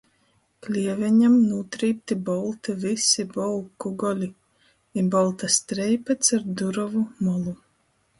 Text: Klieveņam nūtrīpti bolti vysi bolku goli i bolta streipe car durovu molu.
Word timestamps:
Klieveņam 0.67 1.33
nūtrīpti 1.49 2.15
bolti 2.29 2.73
vysi 2.85 3.25
bolku 3.35 3.91
goli 4.05 4.29
i 5.03 5.03
bolta 5.17 5.51
streipe 5.57 6.17
car 6.29 6.47
durovu 6.63 7.05
molu. 7.29 7.55